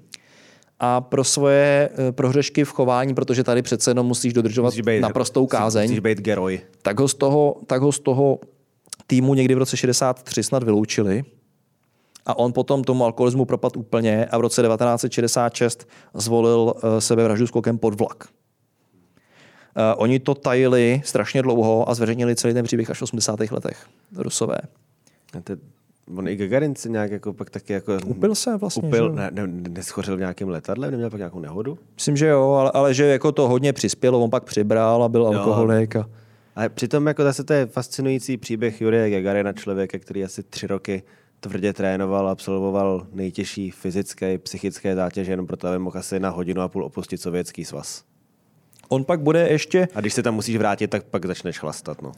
[0.80, 5.00] a pro svoje eh, prohřešky v chování, protože tady přece jenom musíš dodržovat musíš být,
[5.00, 6.60] naprostou kázeň, musíš být geroj.
[6.82, 8.38] Tak, ho z toho, tak ho z toho
[9.06, 11.24] týmu někdy v roce 63 snad vyloučili
[12.26, 17.78] a on potom tomu alkoholismu propadl úplně a v roce 1966 zvolil eh, sebevraždu skokem
[17.78, 18.28] pod vlak.
[19.76, 23.40] Uh, oni to tajili strašně dlouho a zveřejnili celý ten příběh až v 80.
[23.40, 24.58] letech, Rusové.
[25.44, 25.56] To,
[26.16, 27.98] on i Gagarin se nějak jako pak taky jako...
[28.06, 31.78] Upil se vlastně, Upil, ne, ne, neschořil v nějakém letadle, neměl pak nějakou nehodu?
[31.94, 35.26] Myslím, že jo, ale, ale že jako to hodně přispělo, on pak přibral a byl
[35.26, 35.96] alkoholik.
[35.96, 36.08] A...
[36.56, 41.02] Ale přitom jako zase to je fascinující příběh Jurie Gagarina, člověka, který asi tři roky
[41.40, 46.68] tvrdě trénoval, absolvoval nejtěžší fyzické, psychické zátěže jenom proto, aby mohl asi na hodinu a
[46.68, 48.04] půl opustit sovětský svaz.
[48.88, 49.88] On pak bude ještě...
[49.94, 52.02] A když se tam musíš vrátit, tak pak začneš chlastat.
[52.02, 52.12] No.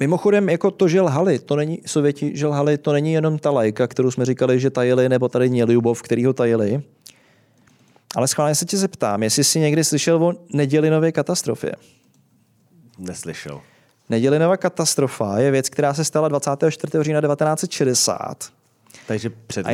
[0.00, 3.86] Mimochodem, jako to, že lhali, to není, Sověti, že lhali, to není jenom ta lajka,
[3.86, 6.82] kterou jsme říkali, že tajili, nebo tady Něljubov, který ho tajili.
[8.14, 11.72] Ale schválně se tě zeptám, jestli jsi někdy slyšel o nedělinově katastrofě.
[12.98, 13.60] Neslyšel.
[14.08, 17.04] Nedělinova katastrofa je věc, která se stala 24.
[17.04, 18.52] října 1960.
[19.06, 19.70] Takže před A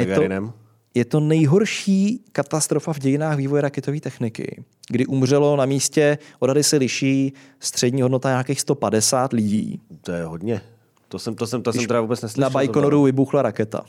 [0.97, 6.77] je to, nejhorší katastrofa v dějinách vývoje raketové techniky, kdy umřelo na místě, odhady se
[6.77, 9.81] liší, střední hodnota nějakých 150 lidí.
[10.03, 10.61] To je hodně.
[11.09, 12.43] To jsem, to jsem, to jsem teda vůbec neslyšel.
[12.43, 13.85] Na Bajkonoru vybuchla raketa.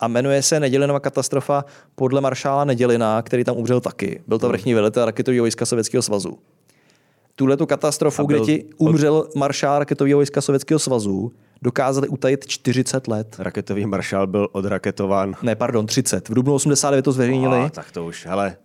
[0.00, 4.22] A jmenuje se Nedělinová katastrofa podle maršála Nedělina, který tam umřel taky.
[4.26, 6.38] Byl to vrchní velitel raketového vojska Sovětského svazu.
[7.36, 11.32] Tuhle tu katastrofu, A kde byl- ti umřel maršál raketového vojska Sovětského svazu,
[11.64, 13.36] dokázali utajit 40 let.
[13.38, 15.34] Raketový maršál byl odraketován.
[15.42, 16.28] Ne, pardon, 30.
[16.28, 17.58] V dubnu 89 to zveřejnili.
[17.58, 18.56] A, tak to už, hele,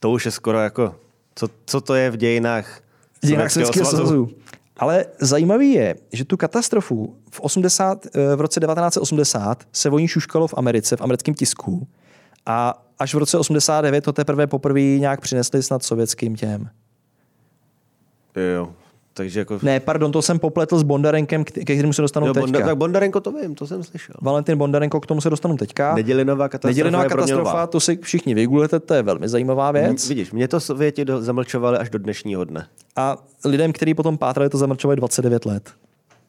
[0.00, 0.94] to už je skoro jako,
[1.34, 2.80] co, co to je v dějinách
[3.22, 4.42] v dějinách Sovětského Sovětského svazu.
[4.76, 10.08] Ale zajímavý je, že tu katastrofu v, 80, eh, v roce 1980 se o ní
[10.08, 11.88] šuškalo v Americe, v americkém tisku.
[12.46, 16.68] A až v roce 89 to teprve poprvé nějak přinesli snad sovětským těm.
[18.54, 18.72] Jo,
[19.14, 19.58] takže jako...
[19.62, 22.46] Ne, pardon, to jsem popletl s Bondarenkem, ke kterému se dostanu jo, teďka.
[22.46, 24.14] Bonda, tak Bondarenko to vím, to jsem slyšel.
[24.22, 25.94] Valentin Bondarenko, k tomu se dostanu teďka.
[25.94, 30.08] Nedělinová katastrofa Nedělinová katastrofa, to si všichni vygooglete, to je velmi zajímavá věc.
[30.08, 32.66] Vidíš, mě to Sověti do, zamlčovali až do dnešního dne.
[32.96, 35.70] A lidem, kteří potom pátrali, to zamlčovali 29 let.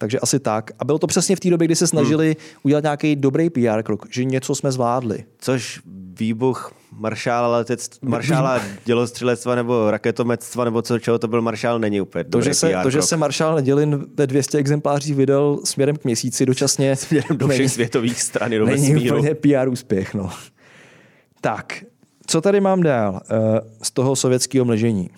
[0.03, 0.71] Takže asi tak.
[0.79, 2.59] A bylo to přesně v té době, kdy se snažili Hmm.
[2.63, 5.23] udělat nějaký dobrý PR krok, že něco jsme zvládli.
[5.39, 5.81] Což
[6.19, 12.23] výbuch maršála, letec, maršála dělostřelectva nebo raketometstva nebo co, čeho to byl maršál, není úplně
[12.23, 13.09] To, dobrý že se, PR to, že krok.
[13.09, 17.69] se maršál Nedělin ve 200 exemplářích vydal směrem k měsíci dočasně, Směrem do všech není-
[17.69, 19.17] světových stran do není vesmíru.
[19.17, 20.13] úplně PR úspěch.
[20.13, 20.29] No.
[21.41, 21.83] Tak,
[22.27, 23.35] co tady mám dál eh,
[23.81, 25.09] z toho sovětského mlžení?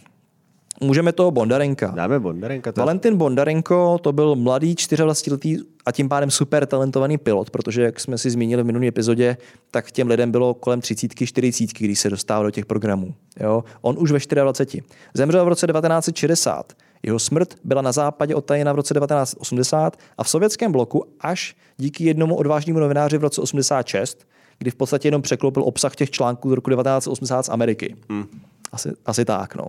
[0.82, 1.92] Můžeme toho Bondarenka.
[1.96, 2.72] Dáme Bondarenka.
[2.72, 8.00] To Valentin Bondarenko to byl mladý 24letý a tím pádem super talentovaný pilot, protože, jak
[8.00, 9.38] jsme si zmínili v minulé epizodě,
[9.72, 13.14] tak těm lidem bylo kolem 30, 40, když se dostával do těch programů.
[13.40, 13.64] Jo?
[13.82, 14.84] On už ve 24.
[15.14, 16.74] Zemřel v roce 1960.
[17.04, 22.04] Jeho smrt byla na západě odtajena v roce 1980 a v sovětském bloku až díky
[22.04, 24.28] jednomu odvážnému novináři v roce 86,
[24.60, 27.96] kdy v podstatě jenom překlopil obsah těch článků z roku 1980 z Ameriky.
[28.10, 28.26] Hmm.
[28.72, 29.68] Asi, asi tak, no.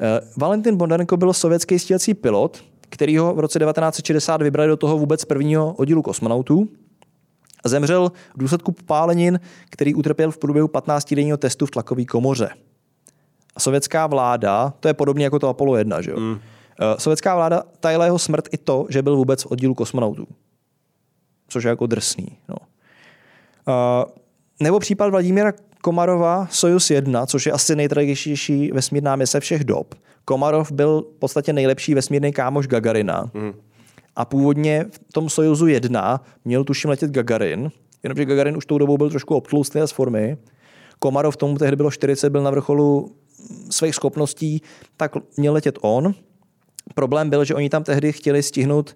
[0.00, 4.98] Eh, Valentin Bondarenko byl sovětský stíhací pilot, který ho v roce 1960 vybrali do toho
[4.98, 6.68] vůbec prvního oddílu kosmonautů.
[7.64, 12.48] A zemřel v důsledku popálenin, který utrpěl v průběhu 15-denního testu v tlakové komoře.
[13.56, 16.20] A sovětská vláda, to je podobně jako to Apollo 1, že jo?
[16.20, 16.38] Mm.
[16.98, 20.26] Sovětská vláda tajila jeho smrt i to, že byl vůbec v oddílu kosmonautů.
[21.48, 22.38] Což je jako drsný.
[22.48, 22.56] No.
[23.68, 24.12] Uh,
[24.60, 29.94] nebo případ Vladimíra Komarova Sojus 1, což je asi nejtragičtější vesmírná mise všech dob.
[30.24, 33.30] Komarov byl v podstatě nejlepší vesmírný kámoš Gagarina.
[33.34, 33.52] Mm.
[34.16, 37.70] A původně v tom Sojuzu 1 měl tuším letět Gagarin,
[38.02, 40.36] jenomže Gagarin už tou dobou byl trošku obtlustý a z formy.
[40.98, 43.16] Komarov tomu tehdy bylo 40, byl na vrcholu
[43.70, 44.62] svých schopností,
[44.96, 46.14] tak měl letět on.
[46.94, 48.94] Problém byl, že oni tam tehdy chtěli stihnout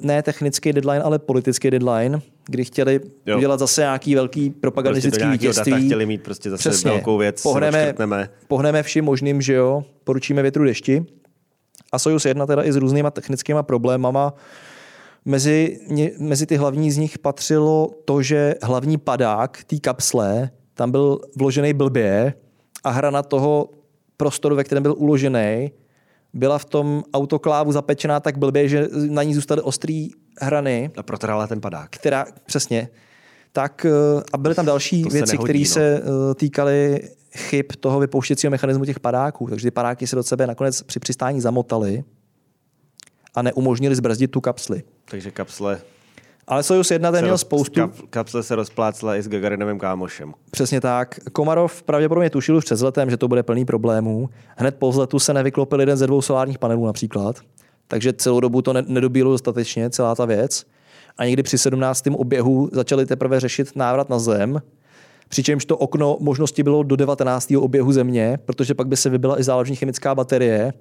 [0.00, 3.36] ne technický deadline, ale politický deadline, kdy chtěli Jo.
[3.36, 5.86] udělat zase nějaký velký prostě propagandistický data vítězství.
[5.86, 6.90] chtěli mít prostě zase Přesně.
[6.90, 7.94] velkou věc, pohneme,
[8.48, 11.04] pohneme vším možným, že jo, poručíme větru dešti.
[11.92, 14.34] A Sojus 1 teda i s různýma technickýma problémama.
[15.24, 15.78] Mezi,
[16.18, 21.72] mezi ty hlavní z nich patřilo to, že hlavní padák té kapsle tam byl vložený
[21.72, 22.34] blbě
[22.84, 23.70] a hrana toho
[24.16, 25.70] prostoru, ve kterém byl uložený,
[26.32, 30.10] byla v tom autoklávu zapečená tak blbě, že na ní zůstaly ostrý
[30.40, 31.90] hrany A protrhala ten padák.
[31.90, 32.88] která, přesně,
[33.52, 35.64] tak eh, a byly tam další To věci, které no.
[35.64, 39.46] se eh, týkaly chyb toho vypouštěcího mechanismu těch padáků.
[39.46, 42.04] Takže ty padáky se do sebe nakonec při přistání zamotaly
[43.34, 44.82] a neumožnili zbrzdit tu kapsli.
[45.10, 45.80] Takže kapsle,
[46.48, 49.78] Ale Sojus 1 ten se měl roz- spoustu, Kap, kapsle se rozplácla i s Gagarinovým
[49.78, 50.34] kámošem.
[50.50, 51.18] přesně tak.
[51.32, 54.28] Komarov pravděpodobně tušil už před vzletem, že to bude plný problémů.
[54.56, 57.36] Hned po vzletu se nevyklopil jeden ze dvou solárních panelů například.
[57.88, 60.64] Takže celou dobu to ne- nedobílo dostatečně, celá ta věc.
[61.18, 62.04] A někdy při 17.
[62.16, 64.62] oběhu začali teprve řešit návrat na Zem,
[65.28, 67.56] přičemž to okno možnosti bylo do 19.
[67.56, 70.72] oběhu Země, protože pak by se vybila i záložní chemická baterie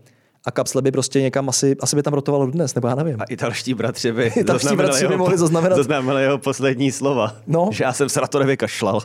[0.48, 3.16] a kapsle by prostě někam asi, asi by tam rotovalo dnes, nebo já nevím.
[3.22, 7.36] A italští bratři by Italští zaznamenali bratři by jeho- mohli zaznamenat- zaznamenali jeho poslední slova.
[7.48, 7.70] No.
[7.72, 9.00] Že já jsem se na to nevykašlal.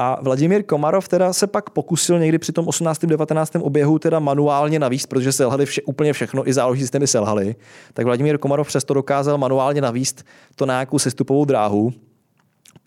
[0.00, 3.06] A Vladimír Komarov teda se pak pokusil někdy při tom 18.
[3.06, 3.52] 19.
[3.60, 7.54] oběhu teda manuálně navíst, protože selhali vše, úplně všechno, i záložní systémy selhaly.
[7.92, 10.24] Tak Vladimír Komarov přesto dokázal manuálně navíst
[10.56, 11.92] to na nějakou sestupovou dráhu.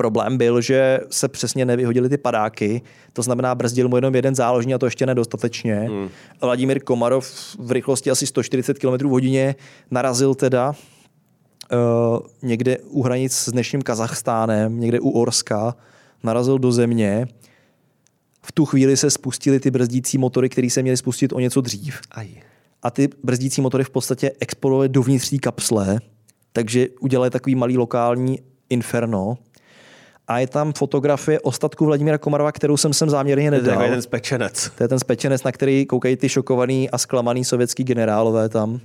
[0.02, 2.82] Problém byl, že se přesně nevyhodily ty padáky,
[3.14, 5.76] to znamená brzdil mu jenom jeden záložní a to ještě nedostatečně.
[5.76, 6.10] Hmm.
[6.42, 9.56] Vladimír Komarov v rychlosti asi 140 km v hodině
[9.92, 15.76] narazil teda uh, někde u hranic s dnešním Kazachstánem, někde u Orska,
[16.24, 17.28] narazil do země.
[18.42, 22.00] V tu chvíli se spustily ty brzdící motory, které se měly spustit o něco dřív.
[22.12, 22.28] Aj.
[22.84, 26.00] a ty brzdící motory v podstatě explodovaly dovnitř té kapsle,
[26.54, 29.38] takže udělali takový malý lokální inferno.
[30.32, 33.90] A je tam fotografie ostatku Vladimíra Komarova, kterou jsem sem záměrně To je nedal.
[33.90, 34.72] ten spečenec.
[34.78, 38.80] To je ten spečenec, na který koukají ty šokovaný a zklamaný sovětský generálové tam.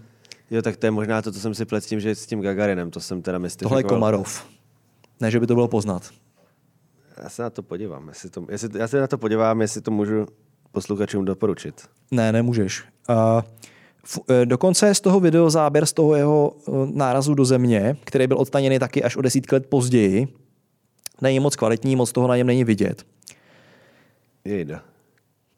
[0.51, 2.41] Jo, tak to je možná to, co jsem si plet s tím, že s tím
[2.41, 3.83] Gagarinem, to jsem teda mystifikoval.
[3.83, 4.47] Tohle je Komarov.
[5.21, 6.03] Ne, že by to bylo poznat.
[7.23, 9.91] Já se na to podívám, jestli to, jestli, já se na to podívám, jestli to
[9.91, 10.27] můžu
[10.73, 11.83] posluchačům doporučit.
[12.11, 12.85] Ne, nemůžeš.
[13.09, 18.39] Uh, dokonce je z toho videozáběr z toho jeho eh, nárazu do země, který byl
[18.39, 20.29] odtaněný taky až o desítky let později.
[21.21, 23.07] Není moc kvalitní, moc toho na něm není vidět.
[24.45, 24.83] Jejda.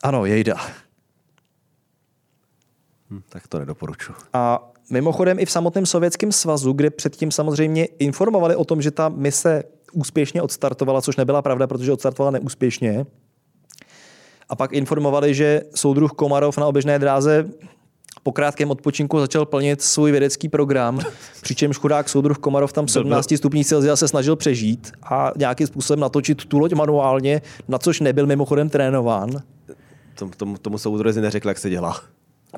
[0.03, 0.57] Ano, jejda.
[3.11, 4.15] Hm, tak to nedoporučuji.
[4.33, 9.09] A mimochodem i v samotném Sovětském svazu, kde předtím samozřejmě informovali o tom, že ta
[9.09, 13.07] mise úspěšně odstartovala, což nebyla pravda, protože odstartovala neúspěšně.
[14.49, 17.49] A pak informovali, že soudruh Komarov na oběžné dráze
[18.23, 21.01] po krátkém odpočinku začal plnit svůj vědecký program,
[21.43, 26.01] přičemž chudák soudruh Komarov tam v 17 stupních Celsia se snažil přežít a nějakým způsobem
[26.01, 29.31] natočit tu loď manuálně, na což nebyl mimochodem trénován.
[30.15, 32.01] Tom, tomu, tomu soudruzi neřekl, jak se dělá.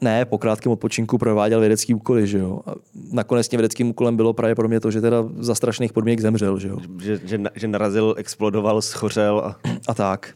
[0.02, 2.60] Ne, po krátkém odpočinku prováděl vědecký úkoly, že jo.
[2.66, 2.74] A
[3.12, 6.58] nakonec tím vědeckým úkolem bylo právě pro mě to, že teda za strašných podmínek zemřel,
[6.58, 6.78] že jo.
[7.00, 9.56] Že, že, že narazil, explodoval, schořel a
[9.88, 10.34] A tak.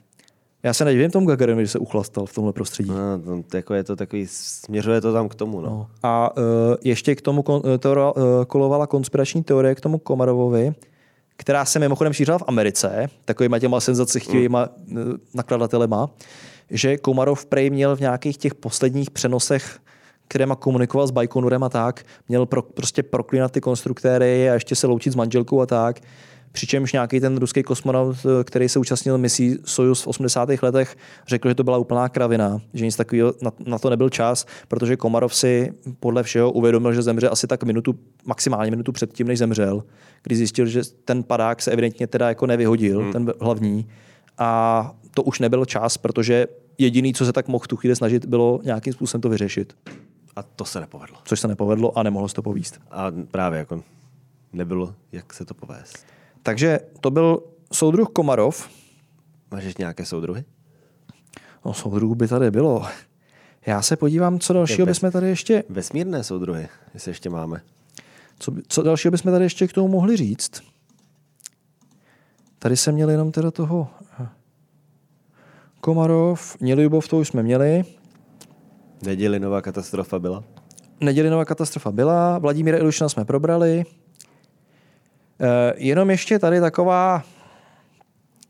[0.65, 2.91] Já se nedivím tomu Gagarinovi, že se uchlastal v tomhle prostředí.
[2.91, 5.61] no, to, to, jako je to takový, směřuje to tam k tomu.
[5.61, 5.69] No.
[5.71, 5.87] No.
[6.03, 6.45] A uh,
[6.85, 10.75] ještě k tomu kon, uh, teora, uh, kolovala konspirační teorie k tomu Komarovovi,
[11.37, 14.99] která se mimochodem šířila v Americe, takovýma těma senzacechtivýma uh,
[15.35, 16.11] nakladatelema,
[16.71, 19.79] že Komarov prej měl v nějakých těch posledních přenosech
[20.29, 24.87] kterýma komunikoval s Baikonurem a tak, měl pro, prostě proklinat ty konstruktéry a ještě se
[24.87, 26.01] loučit s manželkou a tak.
[26.55, 30.63] Přičemž nějaký ten ruský kosmonaut, eh, který se účastnil misí Sojus v 80.
[30.63, 34.47] letech, řekl, že to byla úplná kravina, že nic takového na, na to nebyl čas,
[34.69, 39.39] protože Komarov si podle všeho uvědomil, že zemře asi tak minutu, maximálně minutu předtím, než
[39.39, 39.85] zemřel,
[40.23, 43.13] kdy zjistil, že ten padák se evidentně teda jako nevyhodil, hmm.
[43.13, 43.89] ten hlavní.
[44.39, 46.47] A to už nebyl čas, protože
[46.79, 49.77] jediný, co se tak mohl v tu chvíli snažit, bylo nějakým způsobem to vyřešit.
[50.37, 51.17] A to se nepovedlo.
[51.25, 52.81] Což se nepovedlo a nemohlo se to povíst.
[52.91, 53.83] A právě jako
[54.53, 56.15] nebylo, jak se to povést.
[56.45, 58.69] Takže to byl soudruh Komarov.
[59.51, 60.45] Máš ještě nějaké soudruhy?
[61.65, 62.87] No, soudruhů by tady bylo.
[63.67, 67.61] Já se podívám, co dalšího bychom tady ještě, Vesmírné soudruhy, jestli ještě máme.
[68.39, 70.63] co, co dalšího bychom tady ještě k tomu mohli říct.
[72.59, 73.89] Tady jsem měl jenom teda toho
[74.21, 74.29] eh,
[75.81, 77.85] Komarov, Něljubov, to už jsme měli.
[79.03, 80.45] Nedělinová katastrofa byla?
[81.01, 83.85] Nedělinová katastrofa byla, Vladimíra Ilušina jsme probrali.
[85.45, 87.23] Eh, Jenom ještě tady taková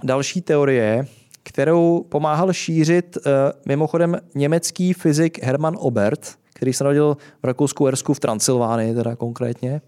[0.05, 1.07] další teorie,
[1.43, 3.31] kterou pomáhal šířit eh,
[3.67, 9.81] mimochodem německý fyzik Hermann Obert, který se narodil v Rakousku-Ersku v Transylvánii teda konkrétně.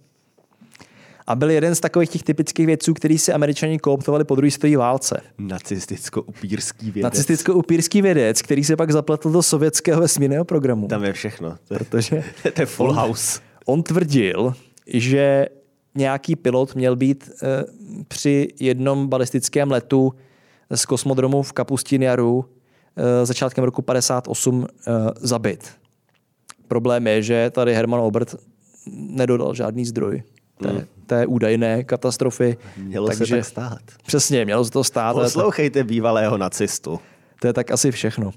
[1.27, 4.77] A byl jeden z takových těch typických vědců, který si američani kooptovali po druhé světové
[4.77, 5.21] válce.
[5.39, 7.13] Nacisticko-upírský vědec.
[7.13, 10.89] Nacisticko-upírský vědec, který se pak zapletl do sovětského vesmírného programu.
[10.89, 11.57] Tam je všechno.
[11.69, 13.41] To je, Protože to je full house.
[13.65, 14.55] On tvrdil,
[14.87, 15.47] že
[15.97, 17.65] nějaký pilot měl být eh,
[18.09, 20.13] při jednom balistickém letu
[20.75, 22.45] z kosmodromu v Kapustiniaru
[22.97, 25.71] eh, začátkem roku 58 eh, zabit.
[26.69, 28.35] Problém je, že tady Herman Obert
[28.91, 30.23] nedodal žádný zdroj
[30.63, 32.57] té, té údajné katastrofy.
[32.77, 33.79] Mělo se tak stát.
[34.07, 35.17] Přesně, mělo se to stát.
[35.17, 37.01] Poslouchejte bývalého nacistu.
[37.41, 38.33] to je tak asi všechno.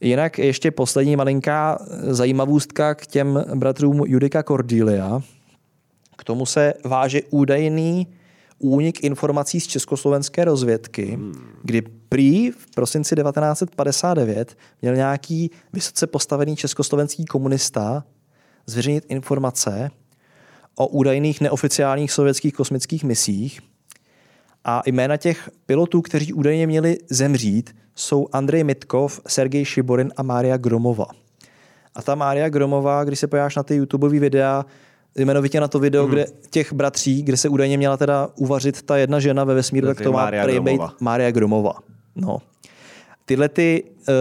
[0.00, 5.22] Jinak ještě poslední malinká zajímavostka k těm bratrům Judika Cordelia.
[6.22, 8.06] K tomu se váže údajný
[8.58, 11.18] únik informací z československé rozvědky,
[11.62, 18.04] kdy prý v prosinci 1959 měl nějaký vysoce postavený československý komunista
[18.66, 19.90] zveřejnit informace
[20.74, 23.60] o údajných neoficiálních sovětských kosmických misích
[24.64, 30.56] a jména těch pilotů, kteří údajně měli zemřít, jsou Andrej Mitkov, Sergej Šiborin a Mária
[30.56, 31.06] Gromova.
[31.94, 34.64] A ta Mária Gromová, když se podíváš na ty YouTubeové videa,
[35.16, 36.10] jmenovitě na to video, Mhm.
[36.10, 36.14] mm.
[36.14, 40.00] kde těch bratří, kde se údajně měla teda uvařit ta jedna žena ve vesmíru, Tak
[40.00, 40.94] to má Mária Gromova.
[41.00, 41.72] Mária Gromova.
[42.16, 42.38] No.
[43.24, 44.14] Tyhle ty uh,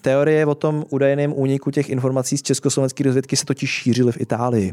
[0.00, 4.72] teorie o tom údajném úniku těch informací z československé rozvědky se totiž šířily v Itálii.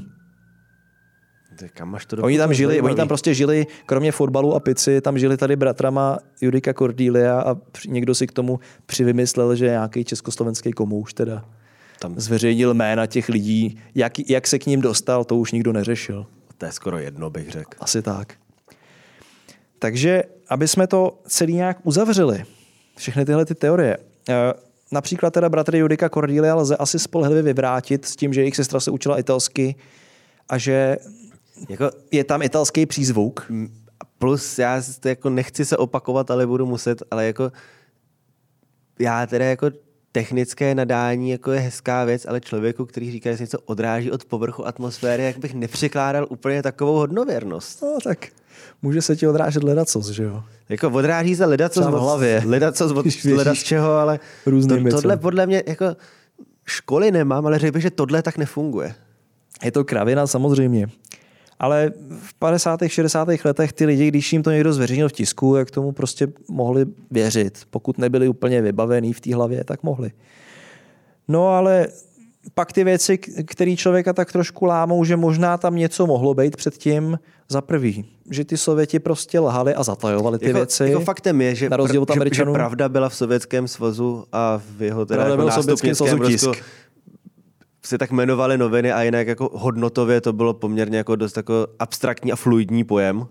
[1.73, 2.91] Kam máš to Oni tam žili, Zajímavý.
[2.91, 7.55] oni tam prostě žili, kromě fotbalu a pici, tam žili tady bratrama Judika Cordelia a
[7.87, 11.45] někdo si k tomu přivymyslel, že nějaký československý komouš teda
[12.03, 13.79] Tam, zveřejnil jména těch lidí.
[13.95, 16.25] Jak, jak se k ním dostal, to už nikdo neřešil.
[16.57, 17.77] to je skoro jedno, bych řekl.
[17.79, 18.33] Asi tak.
[19.79, 22.43] Takže, aby jsme to celý nějak uzavřeli,
[22.97, 23.97] všechny tyhle ty teorie,
[24.29, 24.33] eh,
[24.91, 28.91] například teda bratry Judika Cordelia lze asi spolehlivě vyvrátit s tím, že jejich sestra se
[28.91, 29.75] učila italsky
[30.49, 30.97] a že
[31.69, 33.51] Jako, je tam italský přízvuk.
[34.17, 37.51] plus já jako nechci se opakovat, ale budu muset, ale jako
[38.99, 39.71] já teda jako
[40.13, 44.25] technické nadání jako je hezká věc, ale člověku, který říká, že se něco odráží od
[44.25, 47.81] povrchu atmosféry, jak bych nepřikládal úplně takovou hodnověrnost.
[47.81, 48.27] No tak
[48.81, 50.43] může se ti odrážet ledacos, že jo?
[50.69, 52.43] Jako odráží se ledaco Třeba v hlavě.
[52.45, 55.85] ledaco od Když věříš leda z čeho, ale to, tohle podle mě jako
[56.65, 58.95] školy nemám, ale řekl bych, že tohle tak nefunguje.
[59.63, 60.87] Je to kravina samozřejmě.
[61.63, 62.79] Ale v 50.
[62.87, 63.27] 60.
[63.45, 67.59] letech ty lidi, když jim to někdo zveřejnil v tisku, jak tomu prostě mohli věřit.
[67.69, 70.11] Pokud nebyli úplně vybavený v té hlavě, tak mohli.
[71.27, 71.87] No ale
[72.53, 77.17] pak ty věci, které člověka tak trošku lámou, že možná tam něco mohlo být předtím,
[77.49, 80.83] za prvý, že ty Sověti prostě lhali a zatajovali ty jako, věci.
[80.83, 84.61] Jako faktem je, že, na rozdíl od že, že pravda byla v Sovětském svazu a
[84.77, 86.49] v jeho teda Pravda jako byla v Sovětském svazu tisk.
[87.85, 92.31] Se tak jmenovaly noviny a jinak jako hodnotově to bylo poměrně jako dost jako abstraktní
[92.31, 93.27] a fluidní pojem.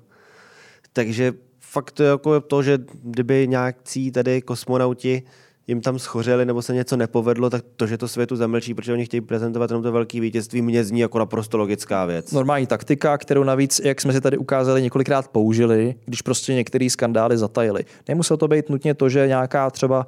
[0.92, 5.22] Takže fakt to je jako to, že kdyby nějakcí tady kosmonauti
[5.66, 9.04] jim tam schořeli nebo se něco nepovedlo, tak to, že to světu zamlčí, protože oni
[9.04, 12.32] chtějí prezentovat jenom to velké vítězství, mě zní jako naprosto logická věc.
[12.32, 17.38] Normální taktika, kterou navíc, jak jsme si tady ukázali, několikrát použili, když prostě některé skandály
[17.38, 17.84] zatajili.
[18.08, 20.06] Nemuselo to být nutně to, že nějaká třeba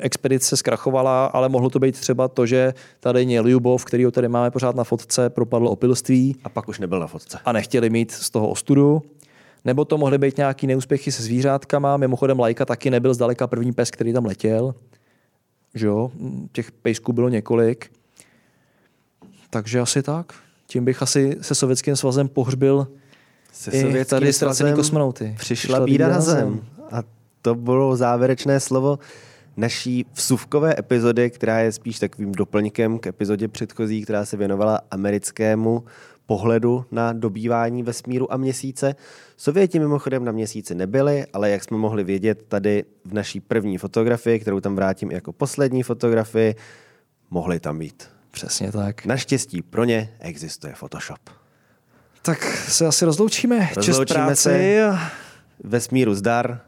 [0.00, 4.76] expedice zkrachovala, ale mohlo to být třeba to, že tady Něljubov, kterýho tady máme pořád
[4.76, 7.38] na fotce, propadl opilství A pak už nebyl na fotce.
[7.44, 9.02] a nechtěli mít z toho ostudu.
[9.64, 11.96] Nebo to mohly být nějaký neúspěchy se zvířátkama.
[11.96, 14.74] Mimochodem Lajka taky nebyl zdaleka první pes, který tam letěl.
[15.74, 16.10] Že jo?
[16.52, 17.92] Těch pejsků bylo několik.
[19.50, 20.32] Takže asi tak.
[20.66, 22.88] Tím bych asi se Sovětským svazem pohřbil
[23.52, 25.36] Se i tady ztracený kosmonauty.
[25.38, 26.60] Přišla bída na zem.
[26.92, 27.02] A
[27.42, 28.98] to bylo závěrečné slovo
[29.60, 35.84] naší vsuvkové epizody, která je spíš takovým doplňkem k epizodě předchozí, která se věnovala americkému
[36.26, 38.94] pohledu na dobývání vesmíru a měsíce.
[39.36, 44.40] Sověti mimochodem na měsíci nebyli, ale jak jsme mohli vědět tady v naší první fotografii,
[44.40, 46.54] kterou tam vrátím i jako poslední fotografii,
[47.30, 48.08] mohli tam být.
[48.30, 49.06] Přesně tak.
[49.06, 51.18] Naštěstí pro ně existuje Photoshop.
[52.22, 53.68] Tak se asi rozloučíme.
[53.74, 54.42] Čest Rozloučíme práci.
[54.42, 54.98] se.
[55.64, 56.60] Vesmíru zdar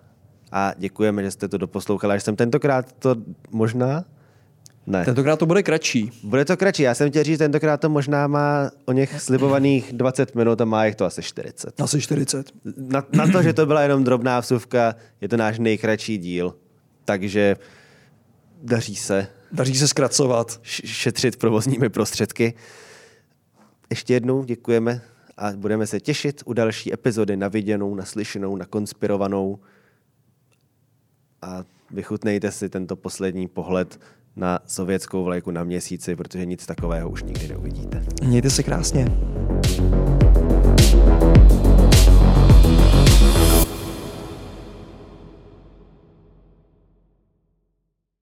[0.53, 2.15] a děkujeme, že jste to doposlouchali.
[2.15, 3.17] Až jsem tentokrát to
[3.51, 4.05] možná...
[4.87, 5.05] Ne.
[5.05, 6.11] Tentokrát to bude kratší.
[6.25, 6.83] Bude to kratší.
[6.83, 10.85] Já jsem chtěl říct, tentokrát to možná má o něch slibovaných 20 minut a má
[10.85, 11.81] jich to asi 40.
[11.81, 12.51] Asi 40.
[12.77, 16.55] Na, na to, že to byla jenom drobná vsuvka, je to náš nejkratší díl.
[17.05, 17.57] Takže
[18.63, 20.61] daří se Daří se zkracovat.
[20.63, 22.55] šetřit provozními prostředky.
[23.91, 25.03] Ještě jednou děkujeme
[25.37, 29.59] a budeme se těšit u další epizody na viděnou, na slyšenou, na konspirovanou.
[31.43, 34.01] A vychutnejte si tento poslední pohled
[34.37, 38.05] na sovětskou vlajku na měsíci, protože nic takového už nikdy neuvidíte.
[38.23, 39.07] Mějte se krásně.